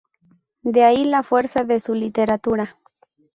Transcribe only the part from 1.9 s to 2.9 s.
literatura.